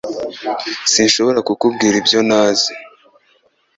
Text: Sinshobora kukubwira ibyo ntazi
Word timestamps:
Sinshobora 0.91 1.39
kukubwira 1.47 1.95
ibyo 2.01 2.19
ntazi 2.27 2.71